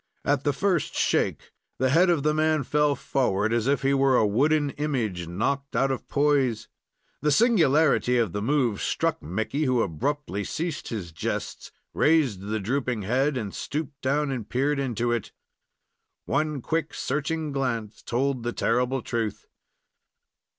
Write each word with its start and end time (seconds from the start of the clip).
At 0.25 0.43
the 0.45 0.51
first 0.51 0.95
shake 0.95 1.51
the 1.77 1.91
head 1.91 2.09
of 2.09 2.23
the 2.23 2.33
man 2.33 2.63
fell 2.63 2.95
forward, 2.95 3.53
as 3.53 3.67
if 3.67 3.83
he 3.83 3.93
were 3.93 4.17
a 4.17 4.25
wooden 4.25 4.71
image 4.71 5.27
knocked 5.27 5.75
out 5.75 5.91
of 5.91 6.07
poise. 6.07 6.67
The 7.21 7.29
singularity 7.31 8.17
of 8.17 8.31
the 8.33 8.41
move 8.41 8.81
struck 8.81 9.21
Mickey, 9.21 9.65
who 9.65 9.83
abruptly 9.83 10.43
ceased 10.43 10.87
his 10.87 11.11
jests, 11.11 11.71
raised 11.93 12.39
the 12.41 12.59
drooping 12.59 13.03
head, 13.03 13.37
and 13.37 13.53
stooped 13.53 14.01
down 14.01 14.31
and 14.31 14.49
peered 14.49 14.79
into 14.79 15.11
it. 15.11 15.33
One 16.25 16.63
quick, 16.63 16.95
searching 16.95 17.51
glance 17.51 18.01
told 18.01 18.41
the 18.41 18.53
terrible 18.53 19.03
truth. 19.03 19.45